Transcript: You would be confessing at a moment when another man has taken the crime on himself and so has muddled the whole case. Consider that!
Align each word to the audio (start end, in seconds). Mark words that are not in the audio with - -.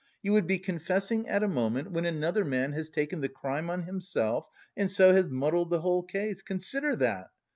You 0.23 0.33
would 0.33 0.47
be 0.47 0.57
confessing 0.57 1.27
at 1.29 1.43
a 1.43 1.47
moment 1.47 1.91
when 1.91 2.07
another 2.07 2.43
man 2.43 2.71
has 2.73 2.89
taken 2.89 3.21
the 3.21 3.29
crime 3.29 3.69
on 3.69 3.83
himself 3.83 4.47
and 4.75 4.89
so 4.89 5.13
has 5.13 5.29
muddled 5.29 5.69
the 5.69 5.81
whole 5.81 6.01
case. 6.01 6.41
Consider 6.41 6.95
that! 6.95 7.27